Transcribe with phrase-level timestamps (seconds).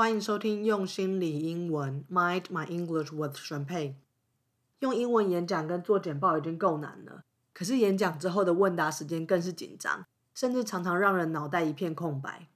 [0.00, 3.96] 欢迎收听用心理英文，Mind My English with 选配。
[4.78, 12.48] 用英文演讲跟做简报已经够难了，可是演讲之后的问答时间更是紧张，甚至常常让人脑袋一片空白。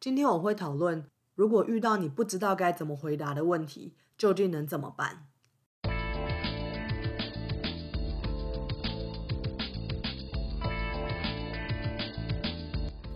[0.00, 1.06] 今天我会讨论，
[1.36, 5.28] 如果遇到你不知道该怎么回答的问题，究竟能怎么办？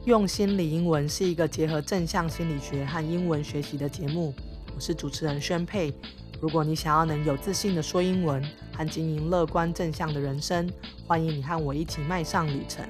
[0.06, 4.34] 用心理英文是一个结合正向心理学和英文学习的节目。
[4.74, 5.94] 我是主持人宣佩。
[6.42, 8.44] 如果你想要能有自信的说英文
[8.76, 10.70] 和经营乐观正向的人生，
[11.06, 12.86] 欢迎你和我一起迈上旅程。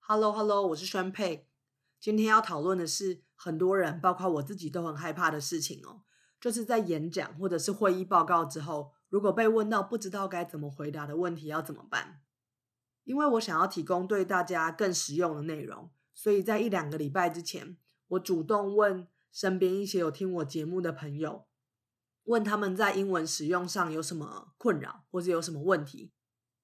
[0.00, 1.46] Hello，Hello，我是宣佩。
[1.98, 6.02] 今天要讨论的是很多人，包括我自己都很害怕的事情哦。
[6.44, 12.20] 就是在演讲或者是会议报告之后，如果被问到不知道该怎么回答的问题，要怎么办？
[13.04, 21.46] 因为我想要提供对大家更实用的内容，所以在一两个礼拜之前，我主动问身边一些有听我节目的朋友，
[22.24, 26.12] 问他们在英文使用上有什么困扰，或者有什么问题。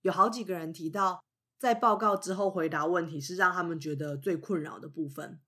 [0.03, 1.25] 有好几个人提到，
[1.57, 5.41] 在报告之后回答问题是让他们觉得最困扰的部分，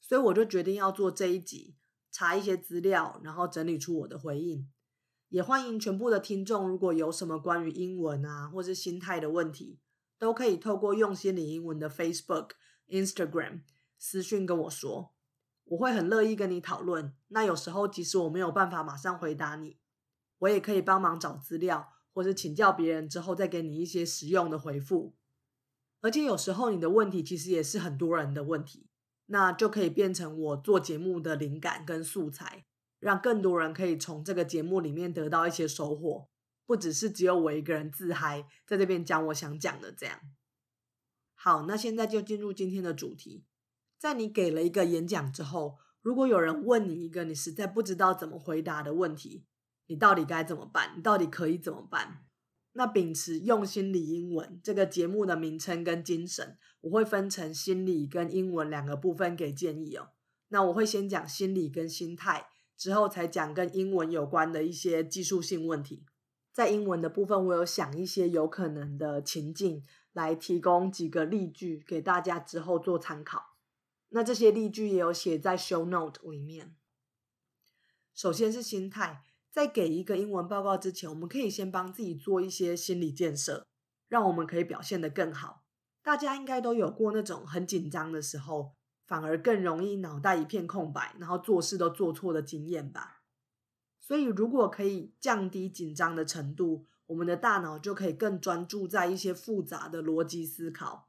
[0.00, 1.74] 所以我就决定要做这一集。
[2.10, 4.68] 查一些资料，然后整理出我的回应。
[5.28, 9.78] 也欢迎全部的听众，如果有什么关于英文啊，或是心态的问题，
[10.18, 12.50] 都可以透过用心理英文的 Facebook、
[12.88, 13.60] Instagram
[13.96, 15.14] 私讯跟我说，
[15.64, 17.14] 我会很乐意跟你讨论。
[17.28, 19.78] 那有时候即使我没有办法马上回答你，
[20.38, 25.14] 我也可以帮忙找资料，或是请教别人之后再给你一些实用的回复。
[26.00, 28.89] 而且有时候你的问题其实也是很多人的问题。
[29.32, 32.66] 那就可以变成我做节目的灵感跟素材，
[32.98, 36.28] 让更多人可以从这个节目里面得到一些收获，
[36.66, 40.18] 不只是只有我一个人自嗨，在这边讲我想讲的这样。
[41.36, 43.44] 好，那现在就进入今天的主题。
[43.96, 49.46] 在你给了一个演讲之后，如果有人问你一个你实在不知道怎么回答的问题，
[49.86, 50.94] 你到底该怎么办？
[50.96, 52.24] 你到底可以怎么办？
[52.72, 60.10] 那秉持用心理英文这个节目的名称跟精神，我会分成心理跟英文两个部分给建议哦。
[60.48, 66.04] 那我会先讲心理跟心态，之后才讲跟英文有关的一些技术性问题。
[66.52, 73.56] 在英文的部分，我有想一些有可能的情境，来提供几个例句给大家之后做参考。
[74.10, 76.74] 那这些例句也有写在 show note 里面。
[78.14, 79.24] 首先是心态。
[79.50, 83.66] 在给一个英文报告之前，我们可以先帮自己做一些心理建设，
[84.08, 85.64] 让我们可以表现得更好。
[86.02, 93.22] 大家应该都有过那种很紧张的时候，反而更容易脑袋一片空白，然后做事都做错的经验吧。
[94.00, 101.08] 所以，如果可以降低紧张的程度，我们的大脑就可以更专注在一些复杂的逻辑思考。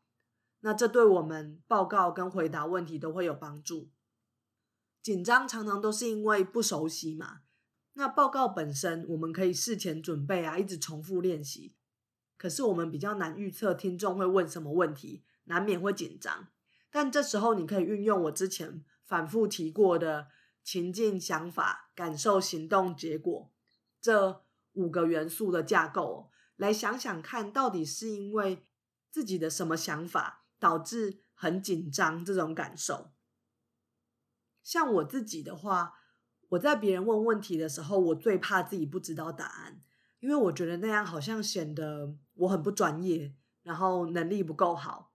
[0.62, 3.90] 那这对我们报告跟回答问题都会有帮助。
[5.02, 7.41] 紧张常常都是因为不熟悉嘛。
[7.94, 11.75] 那报告本身，我们可以事前准备啊，一直重复练习。
[12.38, 16.47] 可是我们比较难预测听众会问什么问题，难免会紧张。
[16.90, 20.29] 但这时候你可以运用我之前反复提过的
[20.63, 23.52] 情境、想法、感受、行动、结果
[24.00, 28.66] 这五个元素的架构，来想想看到底是因为
[29.09, 33.12] 自己的什么想法导致很紧张这种感受。
[34.63, 35.97] 像我自己的话。
[36.52, 39.82] 我在别人问问题的时候，我最怕自己不知道答案，
[40.20, 45.14] 因为我觉得那样好像显得我很不专业，然后能力不够好。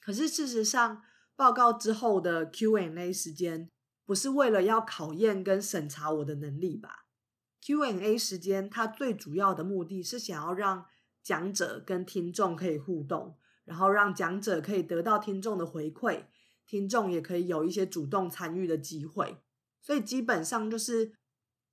[0.00, 1.02] 可是事实上，
[1.36, 3.70] 报告之后的 Q&A 时间
[4.04, 7.06] 不是为了要考验跟审查我的能力吧
[7.64, 10.86] ？Q&A 时间它最主要的目的是想要让
[11.22, 16.24] 讲者跟听众可以互动，然后让讲者可以得到听众的回馈，
[16.66, 19.36] 听众也可以有一些主动参与的机会。
[19.86, 21.12] 所以基本上就是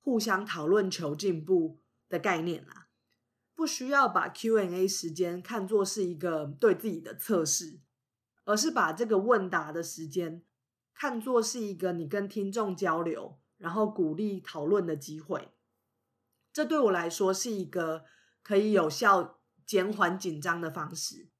[0.00, 2.86] 互相讨论求进步的概念啦，
[3.56, 7.80] 不需要把 Q&A 时间看作是一个对自己的测试，
[8.44, 10.44] 而是把这个问答的时间
[10.94, 15.48] 看作是一个你跟听众交流，然后鼓励讨论的机会。
[16.52, 18.04] 这对我来说是一个
[18.44, 21.30] 可以有效减缓紧张的方式，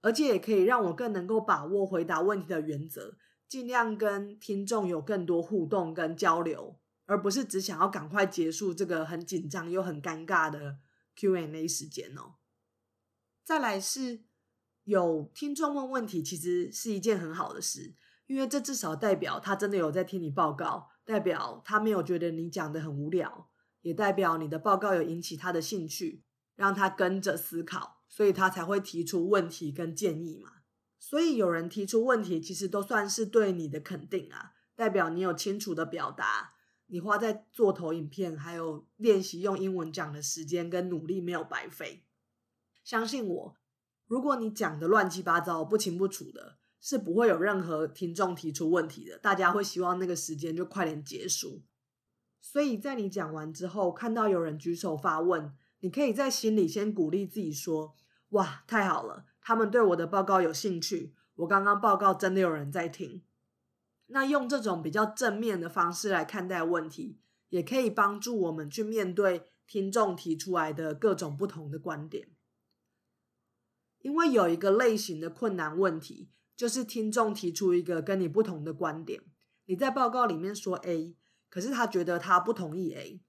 [0.00, 3.18] 而且也可以让我更能够把握回答问题的原则。
[3.52, 10.78] 尽量跟听众有更多互动跟交流，而不是只想要赶快结束这个很紧张又很尴尬的
[11.14, 12.36] Q&A 时间哦。
[13.44, 14.22] 再来是
[14.84, 17.94] 有听众问问题，其实是一件很好的事，
[18.26, 23.50] 因为这至少代表他真的有在听你报告，代表他没有觉得你讲的很无聊，
[23.82, 26.24] 也代表你的报告有引起他的兴趣。
[26.54, 30.61] 让他跟着思考，所以他才会提出问题跟建议嘛。
[31.04, 36.54] 所以有人提出问题，其实都算是对你的肯定啊，代表你有清楚的表达，
[36.86, 42.04] 你花在做投影片还有练习用英文讲的时间跟努力没有白费。
[42.84, 43.56] 相信我，
[44.06, 49.18] 如果你讲的乱七八糟、不清不楚的，是不会有任何听众提出问题的。
[49.18, 51.64] 大家会希望那个时间就快点结束。
[52.40, 57.96] 所以在你讲完之后，看到有人举手发问，你可以在心里先鼓励自己说
[58.30, 63.22] ：“哇，太好了！”他们对我的报告有兴趣，我刚刚报告真的有人在听。
[64.06, 67.18] 那用这种比较正面的方式来看待问题，
[67.48, 72.28] 也可以帮助我们去面对听众提出来的各种不同的观点。
[74.00, 79.22] 因为有一个类型的困难问题，就是听众提出一个跟你不同的观点，
[79.66, 81.16] 你在报告里面说 A，
[81.48, 83.22] 可是他觉得他不同意 A。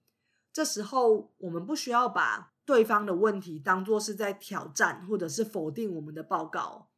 [0.54, 2.52] 这时候我们不需要把。
[2.66, 6.88] 对方的问题当做是在挑战或者是否定我们的报告，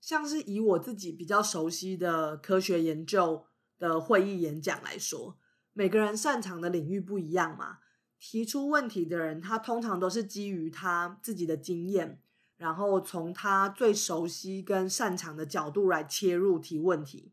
[0.00, 3.44] 像是以我自己比较熟悉的科学研究
[3.80, 5.36] 的会议演讲来说，
[5.72, 7.78] 每个人擅长的领域不一样嘛。
[8.20, 12.22] 提出问题的人，他通常都是基于他自己的经验，
[12.56, 17.32] 然后从他最熟悉跟擅长的角度来切入提问题。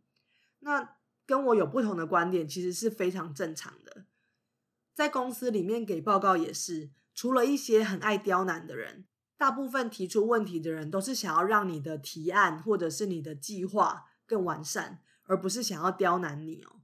[0.61, 0.95] 那
[1.27, 4.05] 跟我有不同的观点，其实是非常正常的。
[4.95, 6.89] 在公司里面给报告也是。
[7.13, 9.05] 除了一些很爱刁难的人，
[9.37, 16.81] 大部分提出问题的人都是想要让你的提案或者是你的计划更完善，而不是想要刁难你哦。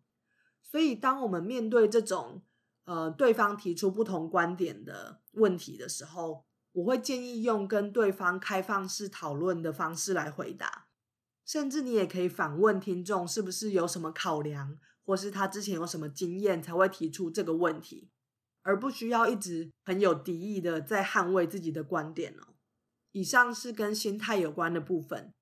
[0.62, 2.44] 所以，当我们面对这种
[2.86, 10.88] 呃对方提出不同观点的问题的时候，我会建议用跟对方开放式讨论的方式来回答，
[11.44, 14.78] 甚至你也可以反问听众是不是有什么考量，
[15.12, 18.08] 或是他之前有什么经验才会提出这个问题。
[18.64, 22.54] 而不需要一直很有敌意的在捍卫自己的观点哦。
[23.12, 25.34] 以上是跟心态有关的部分，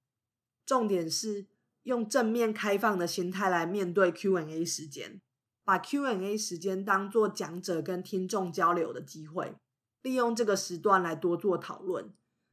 [0.65, 1.45] 重点是
[1.83, 5.21] 用正面开放的心态来面对 Q&A 时间，
[5.63, 9.53] 把 Q&A 时间当做讲者跟听众交流的机会，
[10.01, 12.11] 利用这个时段来多做讨论，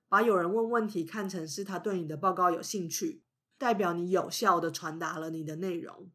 [0.09, 3.23] 把有人问问题看成是他对你的报告有兴趣，
[3.57, 6.11] 代表你有效的传达了你的内容。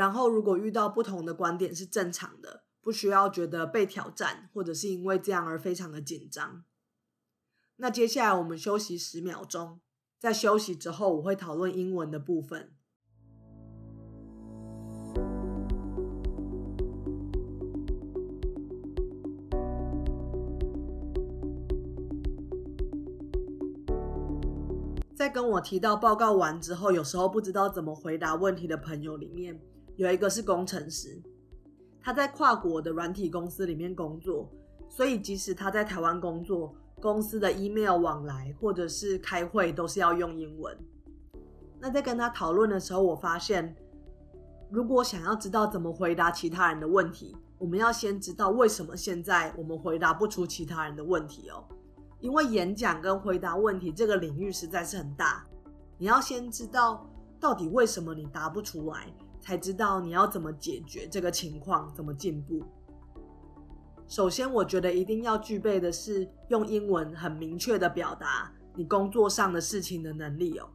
[0.00, 2.64] 然后如果遇到不同的观点是正常的。
[2.82, 6.64] 不需要觉得被挑战，或者是因为这样而非常的紧张。
[7.76, 9.80] 那接下来我们休息十秒钟，
[10.18, 12.72] 在休息之后，我会讨论英文的部分。
[25.14, 29.60] 在跟我提到报告完之后，有时候不知道怎么回答问题的朋友里面，
[30.00, 31.20] 有一个是工程师。
[32.00, 34.50] 他在跨国的软体公司里面工作，
[34.88, 40.74] 所以即使他在台湾工作，公司的 email 往来或者是开会都是要用英文。
[41.78, 43.76] 那在跟他讨论的时候，我发现，
[44.70, 51.62] 如果想要知道怎么回答其他人的问题，我们要先知道为什么现在我们回答不出其他人的问题哦。
[52.20, 55.46] 因为演讲跟回答问题这个领域实在是很大，
[55.98, 57.06] 你要先知道
[57.38, 59.06] 到底为什么你答不出来。
[59.40, 62.62] 才知道你要怎么解决这个情况，怎么进步。
[64.06, 70.68] 首先，我觉得一定要具备的是用英文很明确的表达你工作上的事情的能力哦。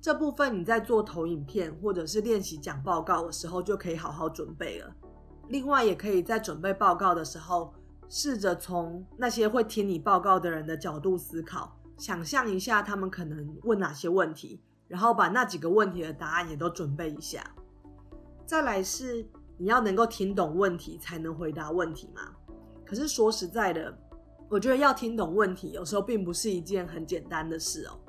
[0.00, 4.94] 这部分你在做投影片或者是练习讲报告的时候就可以好好准备了。
[5.48, 7.74] 另外，也可以在准备报告的时候，
[8.08, 17.44] 试着从那些会听你报告的人的角度思考，想象一下他们可能问哪些问题，然后把那几个问题的答案也都准备一下。
[18.48, 19.28] 再来是
[19.58, 22.22] 你要能够听懂问题才能回答问题嘛？
[22.82, 23.94] 可是说实在的，
[24.48, 28.00] 我觉得要听懂问题有时候并不是一件很简单的事哦。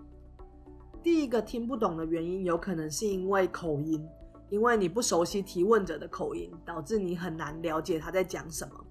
[1.04, 4.02] 第一个听不懂的原因有可能是因为口音，
[4.50, 8.86] 因为你不熟悉提问者的口音，导致你很难了解他在讲什么。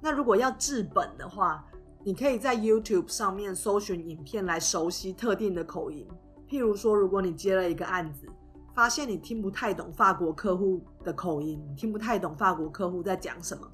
[0.00, 1.64] 那如果要治本的话，
[2.02, 6.08] 你可以在 YouTube 上面搜寻影片来熟悉特定的口音。
[6.48, 8.26] 譬如说，如果你接了一个案子。
[8.74, 13.70] 发现你听不太懂法国客户的口音，听不太懂法国客户在讲什么，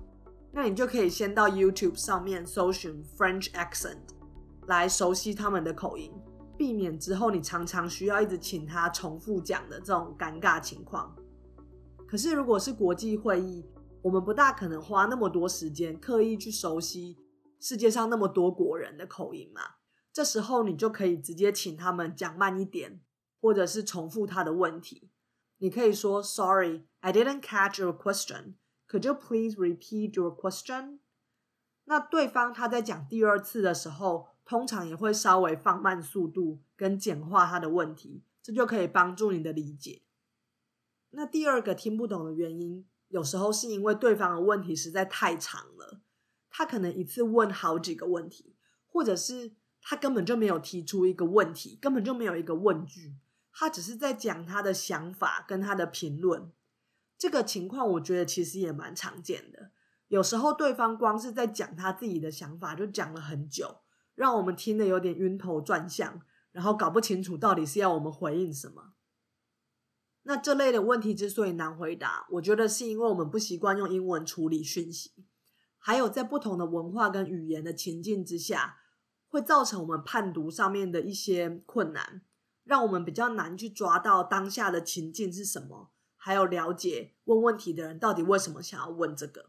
[0.50, 3.98] 那你就可以先到 YouTube 上面搜寻 French accent
[4.66, 6.12] 来熟悉他们的口音，
[6.56, 11.14] 避免之后你常常需要一直请他重复讲的这种尴尬情况。
[12.08, 13.64] 可是如果是国际会议，
[14.02, 17.16] 我们不大可能花那么多时间刻意去熟悉
[17.60, 19.60] 世界上那么多国人的口音嘛？
[20.12, 23.00] 这时候你就可以直接请他们讲慢一点。
[23.40, 25.10] 或者是重复他的问题，
[25.58, 28.54] 你可以说 “Sorry, I didn't catch your question.
[28.88, 30.98] Could you please repeat your question？”
[31.84, 40.02] 那对方他在讲第二次的时候，通常也会稍微放慢速度跟简化他的问题，这就可以帮助你的理解。
[41.10, 46.02] 那第二个听不懂的原因，有时候是因为对方的问题实在太长了，
[46.50, 48.54] 他可能一次问好几个问题，
[48.86, 53.16] 或者是他根本就没有提出一个问题，根本就没有一个问句，
[53.60, 56.52] 他只是在讲他的想法跟他的评论。
[57.18, 59.72] 这个情况我觉得其实也蛮常见的。
[60.06, 63.80] 有时候对方光是在讲他自己的想法，就讲了很久，
[64.14, 66.20] 让我们听得有点晕头转向，
[66.52, 68.92] 然后搞不清楚到底是要我们回应什么。
[70.22, 75.26] 那这类的问题之所以难回答，我觉得是因为我们不习惯用英文处理讯息，
[75.78, 78.76] 还有在不同的文化跟语言的情境之下，
[79.26, 82.22] 会造成我们判读上面的一些困难，
[82.68, 85.90] 让我们比较难去抓到当下的情境是什么。
[86.18, 89.46] 还有了解问问题的人到底为什么想要问这个？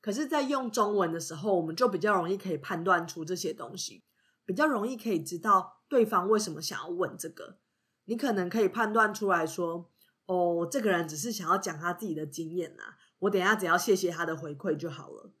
[0.00, 4.04] 可是，在用中文的时候，我们就比较容易可以判断出这些东西，
[4.44, 7.58] 比较容易可以知道对方为什么想要问这个。
[8.04, 9.90] 你可能可以判断出来说
[10.26, 15.32] ：“哦，这个人只是想要讲他自己的经验啊，我等下只要谢谢他的回馈就好了。”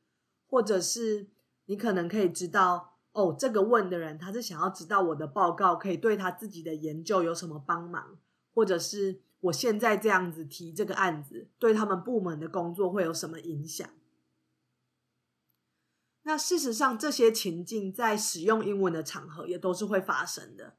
[0.48, 1.30] 或者是
[1.66, 8.18] 你可能可以知道：“哦，这个问的人他是想要知道我的报告可以对他自己的研究有什么帮忙，
[8.54, 13.88] 或者是。”我现在这样子提这个案子，对他们部门的工作会有什么影响？
[16.22, 20.78] 那事实上，这些情境在使用英文的场合也都是会发生的，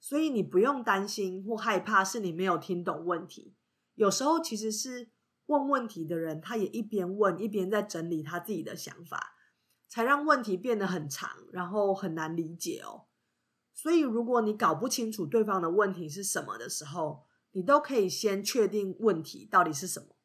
[0.00, 3.54] 所以你不用担心或害怕是你没有听懂问题。
[3.94, 5.10] 有时候其实是
[5.46, 9.34] 问问题的人，他也一边问一边在整理他自己的想法，
[9.88, 13.06] 才让问题变得很长，然后很难理解哦。
[13.74, 20.16] 所以，如果你搞不清楚对方的问题是什么的时候，你都可以先确定问题到底是什么。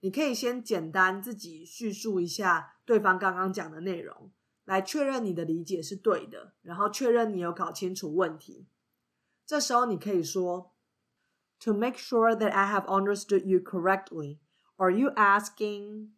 [0.00, 4.30] 你可以先简单自己叙述一下对方刚刚讲的内容，
[4.64, 8.66] 来确认你的理解是对的，然后确认你有搞清楚问题。
[9.44, 10.72] 这时候你可以说
[11.60, 14.38] ：“To make sure that I have understood you correctly,
[14.76, 16.10] are you asking？”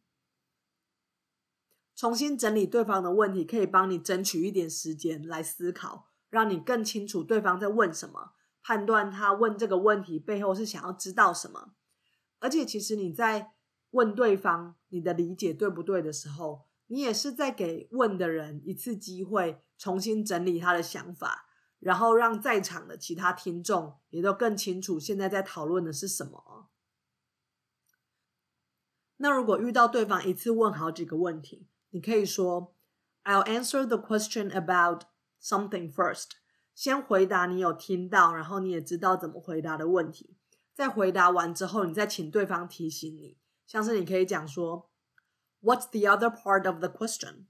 [1.95, 8.33] 重新整理对方的问题，可以帮你争取一点时间来思考，让你更清楚对方在问什么。
[8.63, 11.73] 判断他问这个问题背后是想要知道什么，
[12.39, 13.55] 而且其实你在
[13.91, 21.47] 问对方你的理解对不对的时候，你也是在给问的人一次机会重新整理他的想法，
[21.81, 26.69] 然后让在场的其他听众也都更清楚现在在讨论的是什么。
[29.17, 32.75] 那如果遇到对方一次问好几个问题，你可以说
[33.25, 35.05] ：“I'll answer the question about
[35.41, 36.33] something first。”
[36.75, 40.37] 先回答你有听到，然后你也知道怎么回答的问题。
[40.75, 44.91] 在回答完之后，你再请对方提醒你，像是你可以讲说
[45.61, 47.45] ，What's the other part of the question？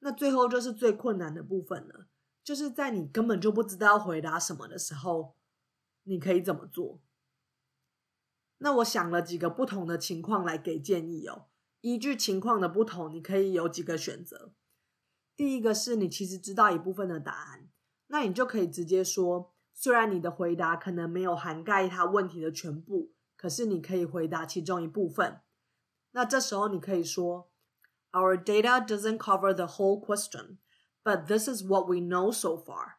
[0.00, 2.08] 那最后就是最困难的部分了，
[2.44, 5.34] 就是在你根本就不知道回答什么的时候，
[6.02, 7.00] 你可以怎么做？
[8.58, 11.46] 那我想了几个不同的情况来给建议哦。
[11.86, 14.52] 依据情况的不同，你可以有几个选择。
[15.36, 17.68] 第一个是你其实知道一部分的答案，
[18.08, 25.40] 那你就可以直接说，虽然你的回答可能没有涵盖他问题的全部，可是你可以回答其中一部分。
[26.10, 27.52] 那这时候你可以说
[28.10, 30.58] ，Our data doesn't cover the whole question,
[31.04, 32.94] but this is what we know so far。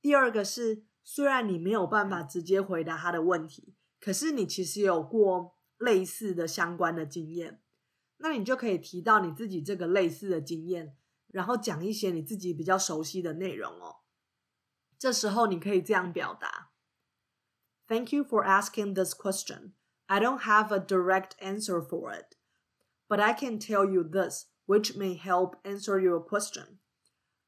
[0.00, 7.60] 第二个是，虽然你没有办法直接回答他的问题，可是你其实有过类似的相关的经验。
[8.18, 10.96] 那你就可以提到你自己这个类似的经验，
[11.28, 13.96] 然后讲一些你自己比较熟悉的内容哦。
[14.98, 16.70] 这时候你可以这样表达
[17.86, 19.72] ：Thank you for asking this question.
[20.06, 22.36] I don't have a direct answer for it,
[23.08, 26.78] but I can tell you this, which may help answer your question.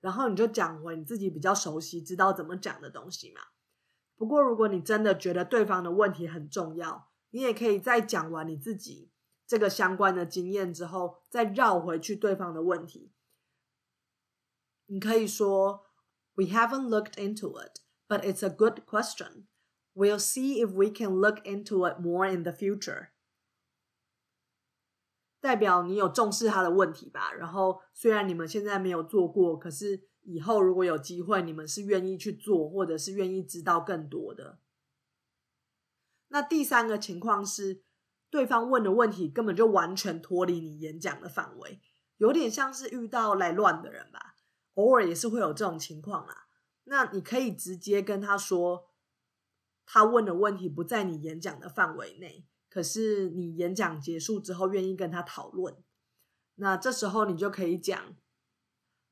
[0.01, 3.41] 然后你就讲回你自己比较熟悉、知道怎么讲的东西嘛。
[4.17, 9.11] 不过如果你真的觉得对方的问题很重要，你也可以再讲完你自己。
[9.47, 13.13] 这个相关的经验之后，再绕回去对方的问题。
[14.87, 15.85] 你可以说
[16.35, 19.49] ：“We haven't looked into it, but it's a good question.
[19.93, 23.09] We'll see if we can look into it more in the future.”
[25.39, 27.31] 代表你有重视他的问题吧？
[27.33, 34.59] 然后虽然你们现在没有做过，可是以后如果有机会，你们是愿意去做，或者是愿意知道更多的。
[36.29, 37.83] 那第三个情况是。
[38.29, 41.81] 对方问的问题根本就完全脱离你演讲的范围，
[42.19, 44.35] 有点像是遇到来乱的人吧。
[44.75, 46.49] 偶尔也是会有这种情况啦。
[46.85, 48.91] 那你可以直接跟他说，
[49.87, 52.45] 他问的问题不在你演讲的范围内。
[52.69, 55.83] 可是你演讲结束之后愿意跟他讨论，
[56.57, 58.17] 那这时候你就可以讲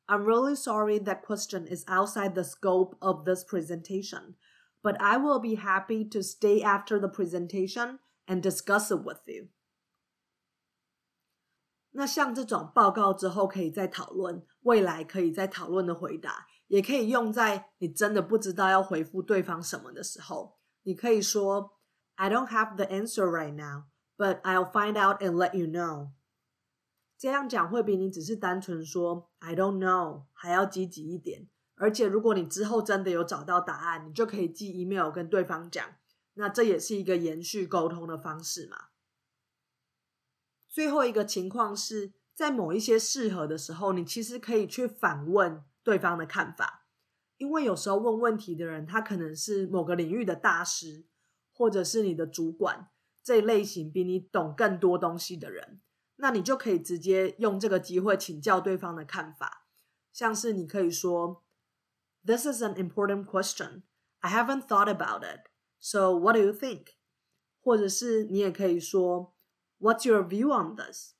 [0.06, 4.34] ：“I'm really sorry that question is outside the scope of this presentation,
[4.83, 9.49] but I will be happy to stay after the presentation and discuss it with you.”
[11.91, 20.59] 那像这种报告之后可以再讨论，未来可以再讨论的回答，也可以用在你真的不知道要回复对方什么的时候。
[20.83, 21.73] 你可以说：“
[22.15, 23.85] I don't have the answer right now,
[24.17, 26.11] but I'll find out and let you know。”
[27.17, 31.49] 这样讲会比你只是单纯说 “I don't know” 还要积极一点。
[31.76, 35.84] 而且，如果你之后真的有找到答案，你就可以寄 email 跟对方讲。
[36.34, 38.88] 那这也是一个延续沟通的方式嘛。
[40.68, 46.86] 最后一个情况是在某一些适合的时候，你其实可以去反问对方的看法，
[47.36, 51.04] 因为有时候问问题的人，他可能是某个领域的大师，
[51.52, 52.88] 或者是你的主管
[53.22, 55.80] 这一类型比你懂更多东西的人，
[56.16, 59.68] 那你就可以直接用这个机会请教对方的看法，
[60.12, 61.43] 像是你可以说
[62.25, 63.83] ，This is an important question.
[64.19, 65.49] I haven't thought about it.
[65.79, 66.95] So what do you think?
[67.61, 69.35] 或者是你也可以说。
[69.81, 71.13] What's your view on this?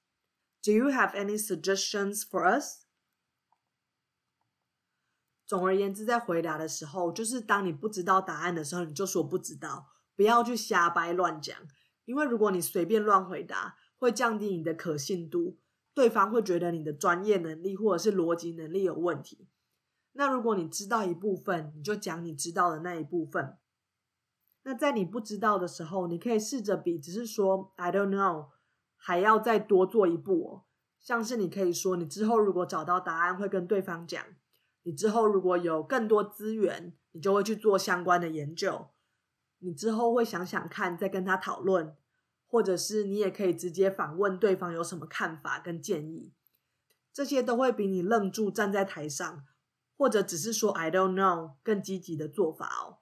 [0.62, 2.82] Do you have any suggestions for us?
[5.46, 11.58] 总而言之，在回答的时候，就是当你不知道答案的时候，你就说不知道，不要去瞎掰乱讲。
[12.04, 15.58] 因为如果你随便乱回答，会降低你的可信度，
[15.94, 19.48] 对方会觉得你的专业能力或者是逻辑能力有问题。
[20.15, 23.59] 那如果你知道一部分，你就讲你知道的那一部分。
[24.63, 28.47] 那在你不知道的时候，你可以试着比，只是说 I don't know，
[28.97, 30.63] 还要再多做一步。
[31.01, 34.23] 像是你可以说，你之后如果找到答案，会跟对方讲；
[34.85, 38.89] 你之后如果有更多资源，你就会去做相关的研究；
[39.59, 41.95] 你之后会想想看，再跟他讨论，
[42.47, 46.33] 或者是你也可以直接反问对方有什么看法跟建议。
[47.13, 49.45] 这些都会比你愣住站在台上，
[49.97, 52.99] 或者只是说 I don't know 更积极的做法哦。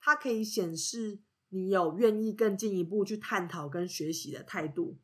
[0.00, 4.98] 它可以显示你有愿意更进一步去探讨跟学习的态度，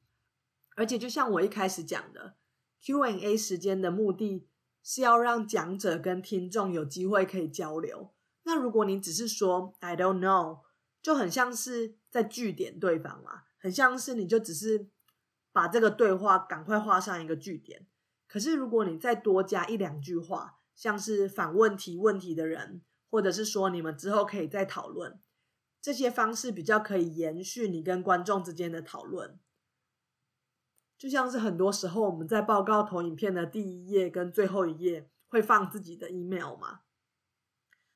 [0.77, 2.37] 而且就像我一开始讲的
[2.83, 4.49] ，Q&A 时间的目的
[4.83, 8.13] 是要让讲者跟听众有机会可以交流。
[8.43, 10.61] 那如果你只是说 I don't know，
[11.01, 14.89] 就很像是在据点对方嘛，很像是你就只是
[15.53, 17.87] 把这个对话赶快画上一个据点。
[18.27, 22.83] 可是如果你再多加一两句话，像是反问提问题的人。
[23.13, 25.21] 或者是说，你们之后可以再讨论
[25.83, 29.41] 这些方式，比较可以延续你跟观众之间的讨论。
[30.97, 36.83] 就像是很多时候我们在报告投影片的第一页跟最后一页会放自己的 email 嘛？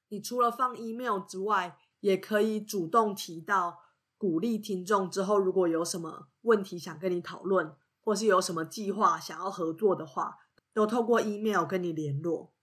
[0.09, 3.83] 你除了放 email 之外，也可以主动提到
[4.19, 10.39] 鼓励听众之后，如果有什么问题想跟你讨论，或是有什么计划想要合作的话，
[10.73, 12.54] 都透过 email 跟你联络。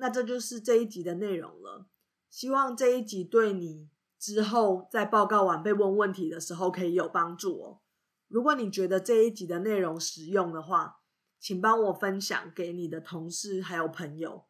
[0.00, 1.88] 那这就是这一集的内容了。
[2.30, 7.80] 希望这一集对你之后在报告完被问问题的时候可以有帮助哦。
[8.28, 11.00] 如果你觉得这一集的内容实用的话，
[11.40, 14.44] 请帮我分享给你的同事还有朋友。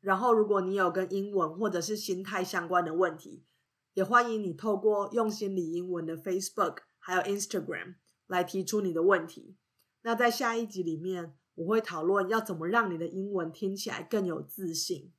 [0.00, 3.46] 然后，如果你有跟英文或者是心态相关的问题，
[3.94, 7.94] 也欢迎你透过用心理英文的 Facebook 还有 Instagram
[8.26, 9.56] 来提出你的问题。
[10.02, 11.37] 那在下一集里面。
[11.58, 15.10] 我会讨论要怎么让你的英文听起来更有自信。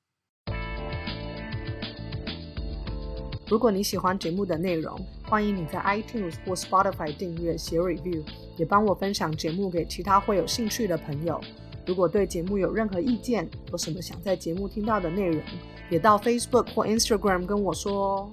[3.50, 4.98] 如果你喜欢节目的内容，
[5.28, 8.24] 欢迎你在 iTunes 或 Spotify 订阅、写 review，
[8.56, 11.42] 也帮我分享节目给其他会有兴趣的朋友。
[11.86, 15.44] 如果对节目有任何意见，有什么想在节目听到的内容，
[15.90, 18.32] 也到 Facebook 或 Instagram 跟我说哦。